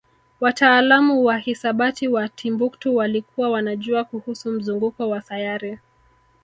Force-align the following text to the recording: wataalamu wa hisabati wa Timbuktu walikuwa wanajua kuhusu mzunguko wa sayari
wataalamu 0.39 1.25
wa 1.25 1.37
hisabati 1.37 2.07
wa 2.07 2.29
Timbuktu 2.29 2.95
walikuwa 2.95 3.49
wanajua 3.49 4.03
kuhusu 4.03 4.51
mzunguko 4.51 5.09
wa 5.09 5.21
sayari 5.21 5.79